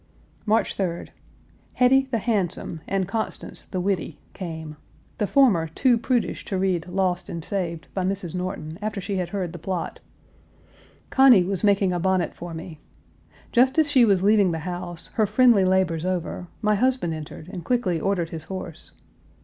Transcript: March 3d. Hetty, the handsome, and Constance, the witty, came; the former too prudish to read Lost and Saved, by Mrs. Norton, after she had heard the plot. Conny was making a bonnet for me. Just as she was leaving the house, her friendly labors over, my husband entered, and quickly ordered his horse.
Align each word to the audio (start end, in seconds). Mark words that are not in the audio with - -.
March 0.47 0.75
3d. 0.75 1.09
Hetty, 1.75 2.07
the 2.09 2.17
handsome, 2.17 2.81
and 2.87 3.07
Constance, 3.07 3.67
the 3.69 3.79
witty, 3.79 4.17
came; 4.33 4.75
the 5.19 5.27
former 5.27 5.67
too 5.67 5.95
prudish 5.95 6.43
to 6.45 6.57
read 6.57 6.87
Lost 6.87 7.29
and 7.29 7.45
Saved, 7.45 7.87
by 7.93 8.03
Mrs. 8.03 8.33
Norton, 8.33 8.79
after 8.81 8.99
she 8.99 9.17
had 9.17 9.29
heard 9.29 9.53
the 9.53 9.59
plot. 9.59 9.99
Conny 11.11 11.43
was 11.43 11.63
making 11.63 11.93
a 11.93 11.99
bonnet 11.99 12.33
for 12.33 12.51
me. 12.55 12.79
Just 13.51 13.77
as 13.77 13.91
she 13.91 14.03
was 14.03 14.23
leaving 14.23 14.49
the 14.51 14.57
house, 14.65 15.11
her 15.13 15.27
friendly 15.27 15.63
labors 15.65 16.03
over, 16.03 16.47
my 16.63 16.73
husband 16.73 17.13
entered, 17.13 17.47
and 17.49 17.63
quickly 17.63 17.99
ordered 17.99 18.31
his 18.31 18.45
horse. 18.45 18.93